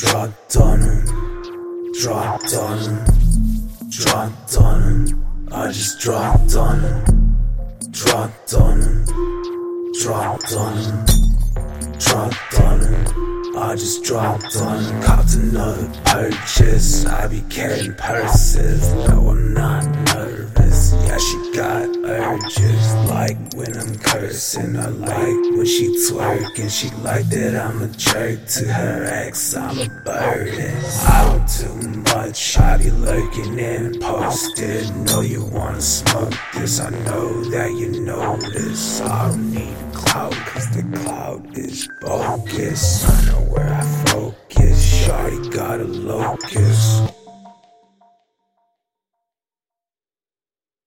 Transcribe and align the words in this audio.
Dropped 0.00 0.56
on 0.56 0.80
him, 0.80 1.92
dropped 2.00 2.54
on 2.54 2.78
him, 2.78 3.04
dropped 3.90 4.56
on 4.56 4.82
him. 4.82 5.48
I 5.52 5.66
just 5.66 6.00
dropped 6.00 6.56
on 6.56 6.80
him, 6.80 7.36
dropped 7.90 8.54
on 8.54 8.80
him, 8.80 9.04
dropped 10.00 10.54
on 10.54 10.76
him, 10.78 11.04
dropped 11.98 12.60
on 12.60 12.80
him. 12.80 13.56
I 13.58 13.76
just 13.76 14.02
dropped 14.02 14.56
on 14.56 14.84
him, 14.84 15.02
copped 15.02 15.34
another 15.34 15.92
purchase. 16.06 17.04
I 17.04 17.26
be 17.26 17.42
carrying 17.50 17.92
purses, 17.92 18.88
urges, 22.34 22.94
like 23.08 23.36
when 23.54 23.76
I'm 23.76 23.96
cursing. 23.98 24.76
I 24.76 24.88
like 24.88 25.56
when 25.56 25.66
she 25.66 25.88
twerking. 25.88 26.70
she 26.70 26.90
like 27.02 27.26
that 27.30 27.56
I'm 27.56 27.82
a 27.82 27.88
jerk 27.88 28.46
to 28.46 28.72
her 28.72 29.04
ex. 29.04 29.56
I'm 29.56 29.78
a 29.78 29.88
burden. 30.04 30.76
I 31.08 31.24
don't 31.26 31.82
do 31.82 32.00
much. 32.14 32.58
I 32.58 32.78
be 32.78 32.90
lurking 32.90 33.58
and 33.58 34.00
posted. 34.00 34.94
Know 35.06 35.20
you 35.20 35.44
wanna 35.44 35.80
smoke 35.80 36.34
this. 36.54 36.80
I 36.80 36.90
know 36.90 37.44
that 37.50 37.72
you 37.72 38.00
know 38.00 38.36
this. 38.36 39.00
I 39.00 39.28
don't 39.28 39.52
need 39.52 39.76
clout, 39.92 40.32
cause 40.32 40.70
the 40.70 40.82
cloud 40.98 41.58
is 41.58 41.88
bogus. 42.00 43.08
I 43.08 43.26
know 43.26 43.40
where 43.52 43.72
I 43.72 43.82
focus. 44.06 45.04
Shorty 45.04 45.48
got 45.50 45.80
a 45.80 45.84
locus. 45.84 47.19